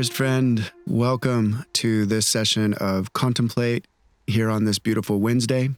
[0.00, 0.72] dearest friend.
[0.86, 3.86] Welcome to this session of Contemplate
[4.26, 5.72] here on this beautiful Wednesday.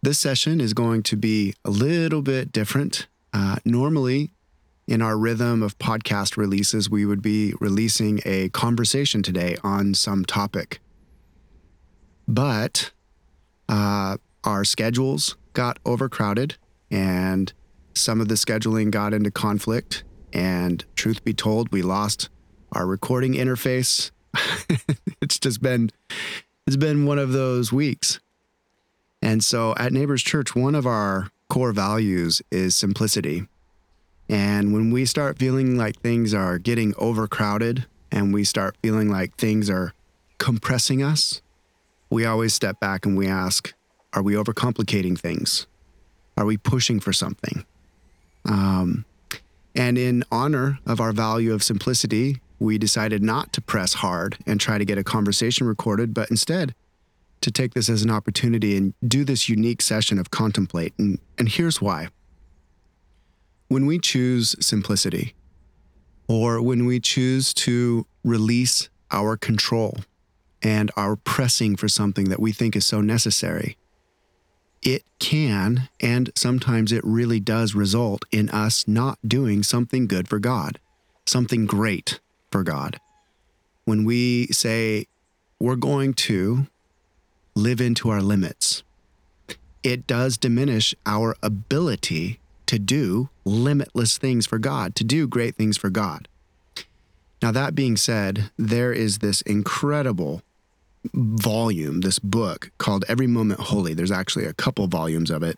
[0.00, 3.06] This session is going to be a little bit different.
[3.34, 4.30] Uh, normally,
[4.88, 10.24] in our rhythm of podcast releases, we would be releasing a conversation today on some
[10.24, 10.80] topic.
[12.26, 12.92] But
[13.68, 16.56] uh, our schedules got overcrowded
[16.90, 17.52] and
[17.92, 22.30] some of the scheduling got into conflict and truth be told, we lost
[22.74, 24.10] our recording interface.
[25.20, 25.90] it's just been
[26.66, 28.20] it's been one of those weeks.
[29.22, 33.46] And so at Neighbors Church, one of our core values is simplicity.
[34.28, 39.36] And when we start feeling like things are getting overcrowded and we start feeling like
[39.36, 39.92] things are
[40.38, 41.42] compressing us,
[42.10, 43.74] we always step back and we ask,
[44.12, 45.66] are we overcomplicating things?
[46.36, 47.64] Are we pushing for something?
[48.46, 49.04] Um,
[49.74, 54.60] and in honor of our value of simplicity, we decided not to press hard and
[54.60, 56.74] try to get a conversation recorded, but instead
[57.40, 60.94] to take this as an opportunity and do this unique session of contemplate.
[60.98, 62.08] And, and here's why.
[63.68, 65.34] When we choose simplicity,
[66.26, 69.98] or when we choose to release our control
[70.62, 73.76] and our pressing for something that we think is so necessary,
[74.80, 80.38] it can, and sometimes it really does result in us not doing something good for
[80.38, 80.78] God,
[81.26, 82.20] something great
[82.54, 83.00] for God.
[83.84, 85.08] When we say
[85.58, 86.68] we're going to
[87.56, 88.84] live into our limits,
[89.82, 95.76] it does diminish our ability to do limitless things for God, to do great things
[95.76, 96.28] for God.
[97.42, 100.42] Now, that being said, there is this incredible
[101.12, 103.94] volume, this book called Every Moment Holy.
[103.94, 105.56] There's actually a couple volumes of it.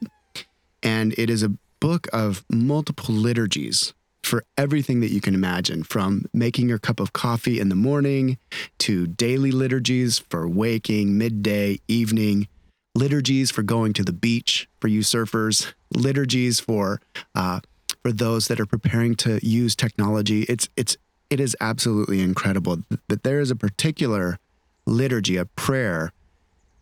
[0.82, 3.92] And it is a book of multiple liturgies
[4.26, 8.38] for everything that you can imagine from making your cup of coffee in the morning
[8.78, 12.48] to daily liturgies for waking, midday, evening,
[12.96, 17.00] liturgies for going to the beach for you surfers, liturgies for
[17.36, 17.60] uh,
[18.02, 20.42] for those that are preparing to use technology.
[20.42, 20.96] It's it's
[21.30, 24.38] it is absolutely incredible that there is a particular
[24.86, 26.12] liturgy, a prayer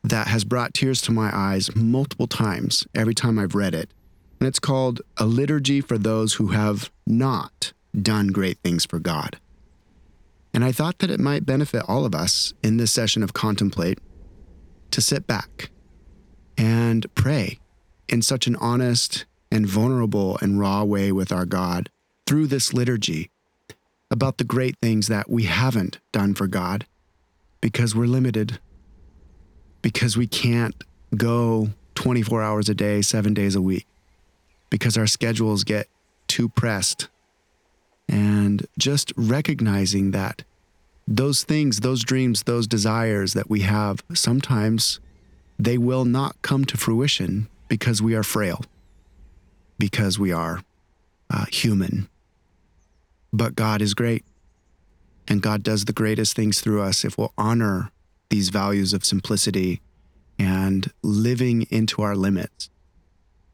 [0.02, 3.90] that has brought tears to my eyes multiple times every time I've read it.
[4.44, 9.38] And it's called A Liturgy for Those Who Have Not Done Great Things for God.
[10.52, 14.00] And I thought that it might benefit all of us in this session of Contemplate
[14.90, 15.70] to sit back
[16.58, 17.58] and pray
[18.06, 21.88] in such an honest and vulnerable and raw way with our God
[22.26, 23.30] through this liturgy
[24.10, 26.84] about the great things that we haven't done for God
[27.62, 28.58] because we're limited,
[29.80, 30.84] because we can't
[31.16, 33.86] go 24 hours a day, seven days a week,
[34.74, 35.86] because our schedules get
[36.26, 37.06] too pressed.
[38.08, 40.42] And just recognizing that
[41.06, 44.98] those things, those dreams, those desires that we have, sometimes
[45.60, 48.62] they will not come to fruition because we are frail,
[49.78, 50.62] because we are
[51.30, 52.08] uh, human.
[53.32, 54.24] But God is great.
[55.28, 57.92] And God does the greatest things through us if we'll honor
[58.28, 59.80] these values of simplicity
[60.36, 62.70] and living into our limits.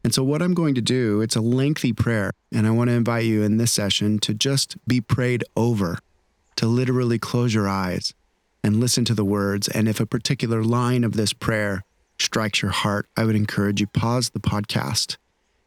[0.02, 2.94] And so, what I'm going to do, it's a lengthy prayer, and I want to
[2.94, 5.98] invite you in this session to just be prayed over,
[6.56, 8.14] to literally close your eyes
[8.64, 9.68] and listen to the words.
[9.68, 11.84] And if a particular line of this prayer
[12.18, 15.16] strikes your heart, I would encourage you pause the podcast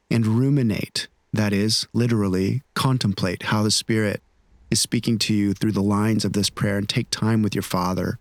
[0.09, 1.07] and ruminate.
[1.31, 4.21] That is, literally contemplate how the Spirit
[4.69, 7.63] is speaking to you through the lines of this prayer and take time with your
[7.63, 8.19] Father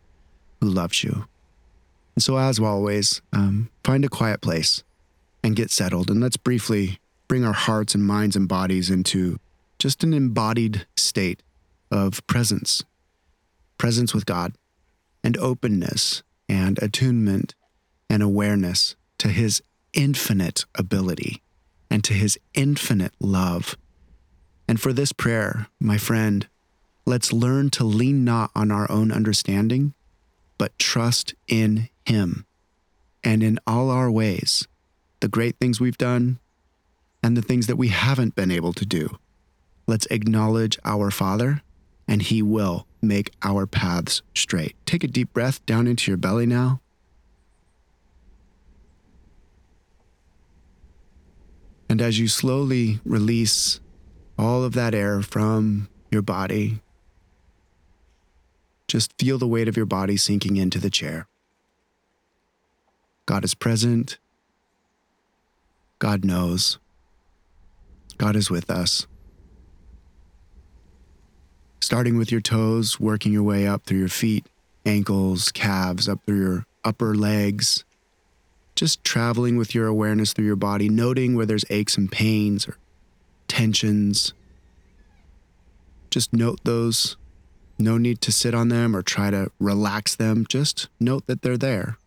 [0.61, 1.27] who loves you.
[2.15, 4.83] And so, as always, um, find a quiet place
[5.43, 6.11] and get settled.
[6.11, 6.99] And let's briefly
[7.29, 9.39] bring our hearts and minds and bodies into
[9.79, 11.43] just an embodied state
[11.91, 12.85] of presence,
[13.79, 14.55] presence with God,
[15.25, 17.55] and openness and attunement
[18.09, 19.63] and awareness to His
[19.93, 21.43] infinite ability
[21.91, 23.77] and to His infinite love
[24.69, 26.49] and for this prayer, my friend,
[27.05, 29.95] let's learn to lean not on our own understanding,
[30.57, 32.47] but trust in Him.
[33.25, 34.67] And in all our ways,
[35.23, 36.41] the great things we've done
[37.23, 39.19] and the things that we haven't been able to do,
[39.87, 41.63] let's acknowledge our Father,
[42.09, 44.75] and He will make our paths straight.
[44.85, 46.81] Take a deep breath down into your belly now.
[51.89, 53.79] And as you slowly release
[54.37, 56.81] all of that air from your body.
[58.89, 61.29] Just feel the weight of your body sinking into the chair.
[63.25, 64.19] God is present.
[66.03, 66.81] God knows.
[68.19, 69.07] God is with us.
[71.81, 74.47] starting with your toes, working your way up through your feet,
[74.87, 77.85] ankles, calves, up through your upper legs.
[78.75, 82.79] Just traveling with your awareness through your body, noting where there's aches and pains or
[83.47, 84.33] tensions.
[86.11, 87.17] Just note those.
[87.79, 90.47] No need to sit on them or try to relax them.
[90.49, 91.99] Just note that they're there.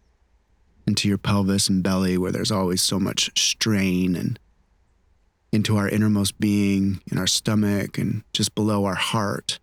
[0.87, 4.39] Into your pelvis and belly, where there's always so much strain and
[5.51, 9.57] into our innermost being, in our stomach, and just below our heart.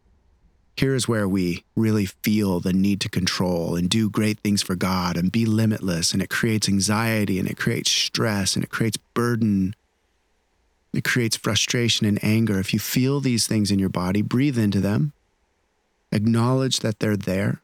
[0.76, 4.74] Here is where we really feel the need to control and do great things for
[4.74, 6.12] God and be limitless.
[6.12, 9.76] And it creates anxiety and it creates stress and it creates burden.
[10.94, 12.58] It creates frustration and anger.
[12.58, 15.12] If you feel these things in your body, breathe into them,
[16.10, 17.60] acknowledge that they're there,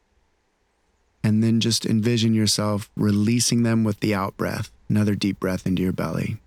[1.23, 5.83] and then just envision yourself releasing them with the out breath, another deep breath into
[5.83, 6.39] your belly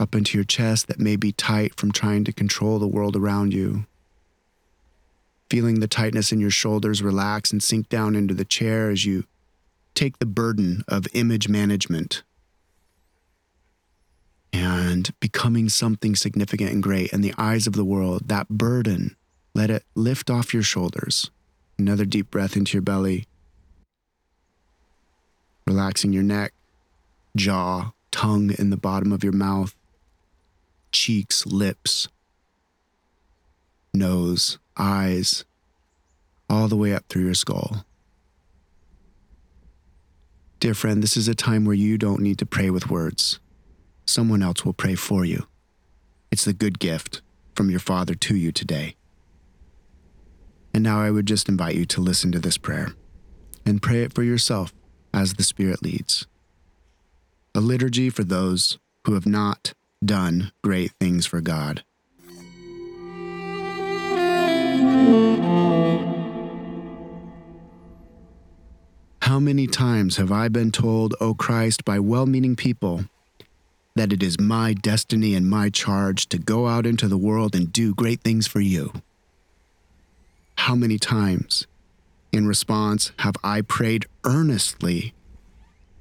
[0.00, 3.52] up into your chest that may be tight from trying to control the world around
[3.52, 3.84] you.
[5.50, 9.24] Feeling the tightness in your shoulders relax and sink down into the chair as you
[9.94, 12.22] take the burden of image management
[14.52, 18.28] and becoming something significant and great in the eyes of the world.
[18.28, 19.16] That burden,
[19.54, 21.30] let it lift off your shoulders.
[21.80, 23.24] Another deep breath into your belly,
[25.66, 26.52] relaxing your neck,
[27.34, 29.74] jaw, tongue in the bottom of your mouth
[30.92, 32.06] cheeks, lips,
[33.94, 35.46] nose, eyes,
[36.50, 37.86] all the way up through your skull.
[40.58, 43.40] Dear friend, this is a time where you don't need to pray with words.
[44.04, 45.46] Someone else will pray for you.
[46.30, 47.22] It's the good gift
[47.54, 48.96] from your Father to you today.
[50.72, 52.94] And now I would just invite you to listen to this prayer
[53.66, 54.72] and pray it for yourself
[55.12, 56.26] as the Spirit leads.
[57.54, 59.74] A liturgy for those who have not
[60.04, 61.82] done great things for God.
[69.22, 73.04] How many times have I been told, O Christ, by well meaning people,
[73.94, 77.72] that it is my destiny and my charge to go out into the world and
[77.72, 78.92] do great things for you?
[80.64, 81.66] How many times,
[82.32, 85.14] in response, have I prayed earnestly,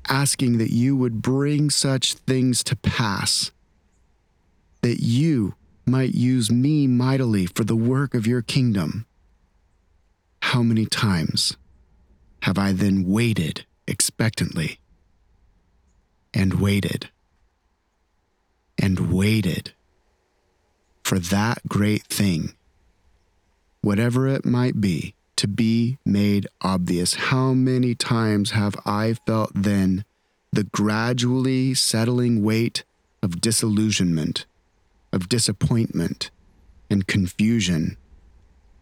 [0.09, 3.51] asking that you would bring such things to pass
[4.81, 9.05] that you might use me mightily for the work of your kingdom.
[10.41, 11.55] How many times
[12.41, 14.79] have I then waited expectantly
[16.33, 17.09] and waited
[18.77, 19.71] and waited
[21.01, 22.53] for that great thing,
[23.81, 27.15] whatever it might be, to be made obvious?
[27.15, 30.05] How many times have I felt then
[30.51, 32.83] the gradually settling weight
[33.21, 34.45] of disillusionment?
[35.11, 36.29] of disappointment
[36.89, 37.97] and confusion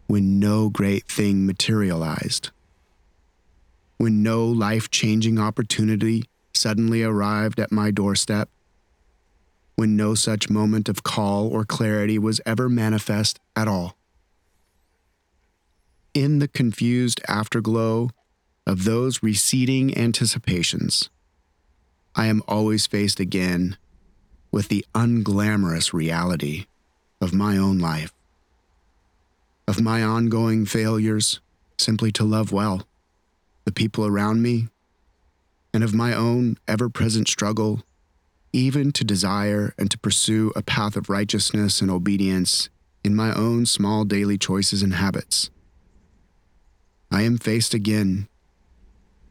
[0.06, 2.50] when no great thing materialized.
[3.98, 6.24] When no life changing opportunity
[6.54, 8.48] suddenly arrived at my doorstep.
[9.76, 13.97] When no such moment of call or clarity was ever manifest at all.
[16.18, 18.10] In the confused afterglow
[18.66, 21.10] of those receding anticipations,
[22.16, 23.76] I am always faced again
[24.50, 26.66] with the unglamorous reality
[27.20, 28.12] of my own life,
[29.68, 31.38] of my ongoing failures
[31.78, 32.82] simply to love well
[33.64, 34.66] the people around me,
[35.72, 37.84] and of my own ever present struggle,
[38.52, 42.70] even to desire and to pursue a path of righteousness and obedience
[43.04, 45.50] in my own small daily choices and habits.
[47.10, 48.28] I am faced again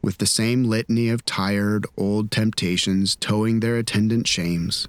[0.02, 4.88] with the same litany of tired old temptations towing their attendant shames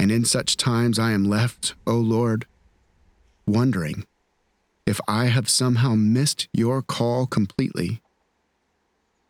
[0.00, 2.46] and in such times I am left, O Lord,
[3.46, 4.06] wondering
[4.86, 8.00] if I have somehow missed your call completely,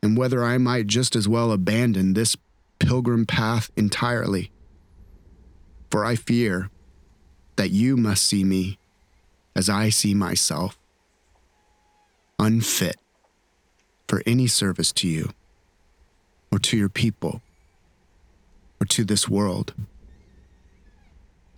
[0.01, 2.37] and whether I might just as well abandon this
[2.79, 4.53] pilgrim path entirely.
[5.91, 6.71] For I fear
[7.57, 8.79] that you must see me
[9.57, 10.79] as I see myself,
[12.41, 12.97] unfit
[14.09, 15.31] for any service to you,
[16.51, 17.43] or to your people,
[18.81, 19.75] or to this world.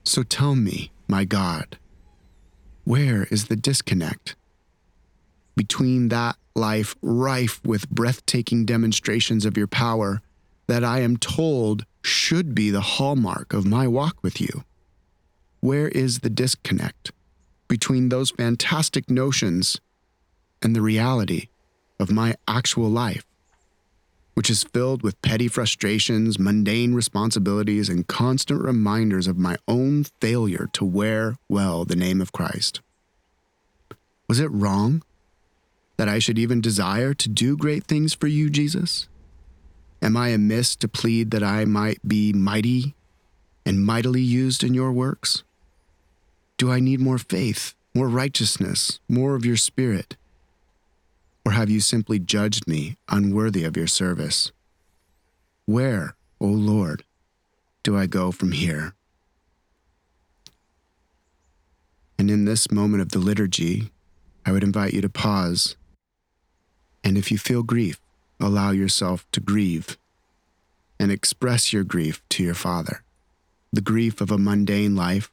[0.04, 1.78] So tell me, my God,
[2.84, 4.34] where is the disconnect
[5.56, 10.20] between that life rife with breathtaking demonstrations of your power
[10.66, 14.64] that I am told should be the hallmark of my walk with you?
[15.60, 17.12] Where is the disconnect
[17.68, 19.80] between those fantastic notions
[20.62, 21.48] and the reality
[21.98, 23.24] of my actual life?
[24.34, 30.68] which is filled with petty frustrations, mundane responsibilities, and constant reminders of my own failure
[30.72, 32.80] to wear well the name of Christ?
[34.28, 35.02] Was it wrong
[35.98, 39.08] that I should even desire to do great things for you, Jesus?
[40.00, 42.94] Am I amiss to plead that I might be mighty
[43.66, 45.44] and mightily used in your works?
[46.56, 50.16] Do I need more faith, more righteousness, more of your spirit?
[51.44, 54.52] Or have you simply judged me unworthy of your service?
[55.66, 57.04] Where, O Lord,
[57.82, 58.94] do I go from here?
[62.18, 63.90] And in this moment of the liturgy,
[64.46, 65.76] I would invite you to pause.
[67.02, 68.00] And if you feel grief,
[68.38, 69.96] allow yourself to grieve
[71.00, 73.02] and express your grief to your Father
[73.72, 75.32] the grief of a mundane life,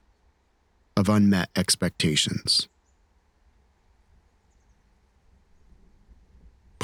[0.95, 2.68] of unmet expectations.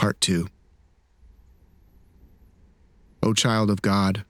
[0.06, 0.48] Part 2
[3.24, 4.24] O child of God,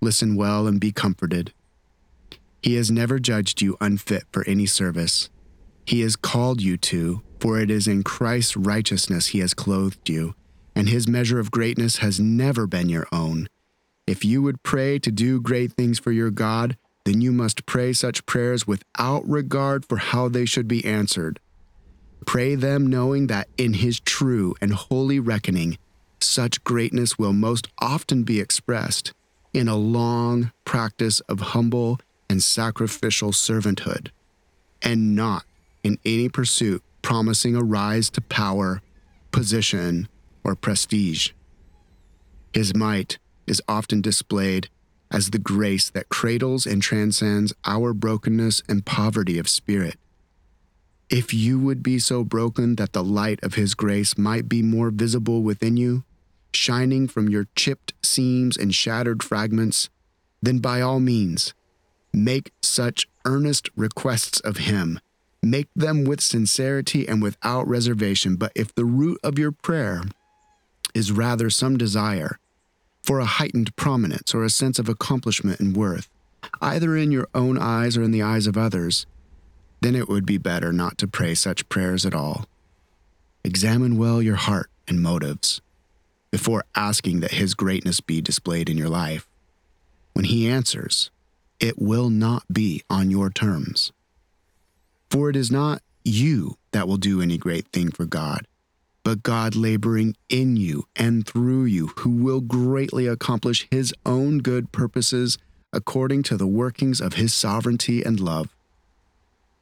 [0.00, 1.52] listen well and be comforted.
[2.64, 5.30] He has never judged you unfit for any service.
[5.86, 10.34] He has called you to, for it is in Christ's righteousness he has clothed you,
[10.74, 13.48] and his measure of greatness has never been your own.
[14.08, 17.92] If you would pray to do great things for your God, then you must pray
[17.92, 21.38] such prayers without regard for how they should be answered.
[22.26, 25.78] Pray them knowing that in His true and holy reckoning,
[26.20, 29.12] such greatness will most often be expressed
[29.52, 31.98] in a long practice of humble
[32.28, 34.08] and sacrificial servanthood,
[34.82, 35.44] and not
[35.82, 38.82] in any pursuit promising a rise to power,
[39.32, 40.08] position,
[40.44, 41.30] or prestige.
[42.52, 44.68] His might is often displayed
[45.10, 49.96] as the grace that cradles and transcends our brokenness and poverty of spirit
[51.10, 54.90] if you would be so broken that the light of His grace might be more
[54.90, 56.04] visible within you,
[56.52, 59.90] shining from your chipped seams and shattered fragments,
[60.40, 61.52] then by all means,
[62.12, 65.00] make such earnest requests of Him.
[65.42, 68.36] Make them with sincerity and without reservation.
[68.36, 70.02] But if the root of your prayer
[70.94, 72.38] is rather some desire
[73.02, 76.08] for a heightened prominence or a sense of accomplishment and worth,
[76.60, 79.06] either in your own eyes or in the eyes of others,
[79.80, 82.46] then it would be better not to pray such prayers at all.
[83.44, 85.60] Examine well your heart and motives
[86.30, 89.28] before asking that His greatness be displayed in your life.
[90.12, 91.10] When He answers,
[91.58, 93.92] it will not be on your terms.
[95.10, 98.46] For it is not you that will do any great thing for God,
[99.02, 104.72] but God laboring in you and through you, who will greatly accomplish His own good
[104.72, 105.38] purposes
[105.72, 108.54] according to the workings of His sovereignty and love.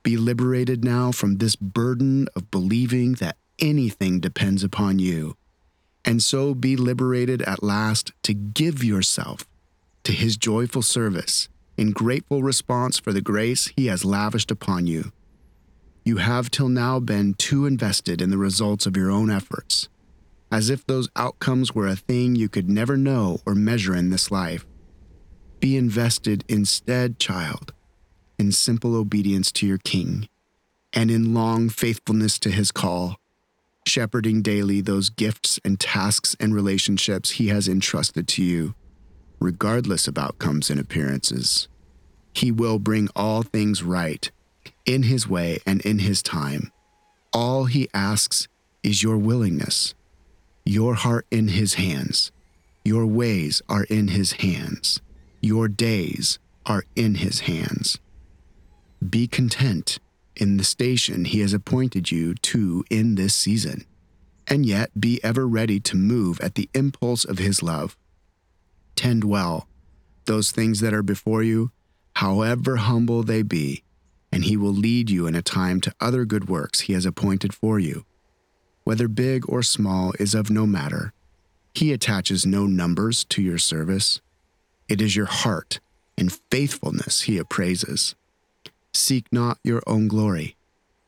[0.03, 5.37] Be liberated now from this burden of believing that anything depends upon you,
[6.05, 9.47] and so be liberated at last to give yourself
[10.05, 15.13] to His joyful service in grateful response for the grace He has lavished upon you.
[16.05, 19.89] You have till now been too invested in the results of your own efforts,
[20.51, 24.31] as if those outcomes were a thing you could never know or measure in this
[24.31, 24.65] life.
[25.61, 27.75] Be invested instead, child,
[28.39, 30.29] in simple obedience to your King,
[30.93, 33.17] and in long faithfulness to his call,
[33.87, 38.75] shepherding daily those gifts and tasks and relationships he has entrusted to you,
[39.41, 41.69] regardless of outcomes and appearances.
[42.35, 44.31] He will bring all things right,
[44.87, 46.71] in his way and in his time.
[47.33, 48.49] All he asks
[48.83, 49.95] is your willingness,
[50.65, 52.31] your heart in his hands.
[52.85, 55.03] Your ways are in his hands.
[55.43, 57.99] Your days are in his hands.
[59.07, 59.99] Be content
[60.35, 63.85] in the station he has appointed you to in this season,
[64.47, 67.97] and yet be ever ready to move at the impulse of his love.
[68.97, 69.69] Tend well
[70.25, 71.71] those things that are before you,
[72.17, 73.83] however humble they be,
[74.31, 77.55] and he will lead you in a time to other good works he has appointed
[77.55, 78.05] for you.
[78.85, 81.13] Whether big or small is of no matter.
[81.75, 84.21] He attaches no numbers to your service.
[84.89, 85.81] It is your heart
[86.17, 88.15] and faithfulness he appraises.
[88.95, 90.57] Seek not your own glory.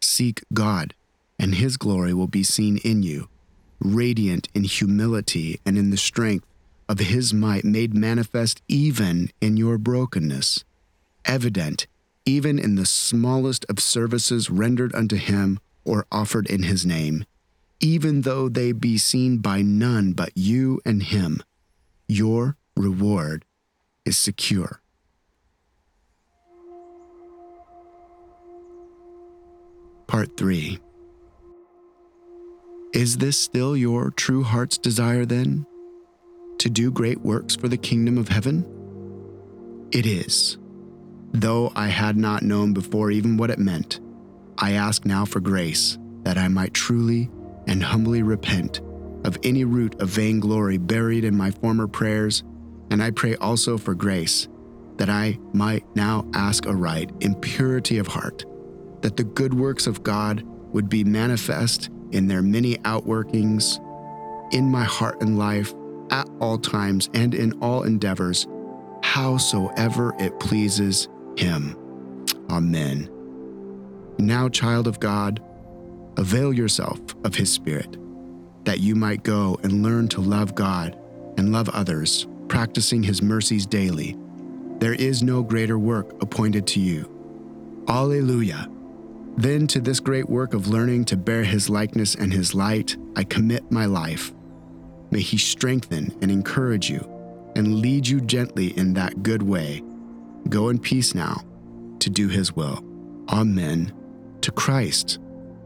[0.01, 0.95] Seek God,
[1.39, 3.29] and his glory will be seen in you,
[3.81, 6.47] radiant in humility and in the strength
[6.89, 10.65] of his might made manifest even in your brokenness,
[11.25, 11.87] evident
[12.27, 17.25] even in the smallest of services rendered unto him or offered in his name,
[17.81, 21.43] even though they be seen by none but you and him.
[22.09, 23.45] Your reward
[24.05, 24.80] is secure.
[30.11, 30.77] Part 3
[32.93, 35.65] Is this still your true heart's desire then?
[36.59, 38.67] to do great works for the kingdom of heaven?
[39.93, 40.59] It is.
[41.33, 44.01] Though I had not known before even what it meant,
[44.59, 47.31] I ask now for grace that I might truly
[47.69, 48.81] and humbly repent
[49.23, 52.43] of any root of vainglory buried in my former prayers,
[52.91, 54.49] and I pray also for grace
[54.97, 58.45] that I might now ask aright in purity of heart,
[59.03, 60.43] that the good works of God
[60.73, 63.79] would be manifest in their many outworkings
[64.53, 65.75] in my heart and life
[66.11, 68.47] at all times and in all endeavors,
[69.03, 71.77] howsoever it pleases Him.
[72.51, 73.09] Amen.
[74.19, 75.43] Now, child of God,
[76.17, 77.97] avail yourself of His Spirit,
[78.65, 80.99] that you might go and learn to love God
[81.39, 84.17] and love others, practicing His mercies daily.
[84.79, 87.85] There is no greater work appointed to you.
[87.89, 88.69] Alleluia.
[89.41, 93.25] Then to this great work of learning to bear His likeness and His light, I
[93.25, 94.35] commit my life.
[95.11, 97.01] May He strengthen and encourage you
[97.57, 99.83] and lead you gently in that good way.
[100.51, 101.43] Go in peace now
[102.01, 102.85] to do His will.
[103.31, 103.95] Amen.
[104.43, 105.19] To Christ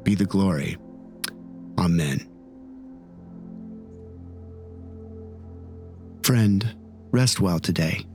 [0.05, 0.77] be the glory.
[1.77, 2.29] Amen.
[6.23, 6.77] Friend,
[7.11, 8.07] rest well today.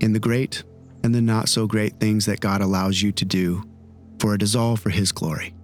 [0.00, 0.64] In the great
[1.02, 3.64] and the not so great things that God allows you to do,
[4.20, 5.54] for it is all for His glory.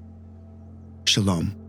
[1.05, 1.66] Shalom.